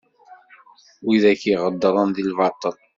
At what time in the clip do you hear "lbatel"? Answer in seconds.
2.29-2.75